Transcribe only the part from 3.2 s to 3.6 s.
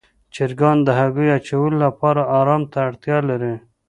لري.